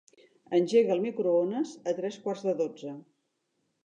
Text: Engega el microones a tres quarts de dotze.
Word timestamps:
Engega 0.59 0.95
el 0.95 1.03
microones 1.03 1.73
a 1.91 1.93
tres 1.99 2.17
quarts 2.23 2.47
de 2.47 2.55
dotze. 2.63 2.95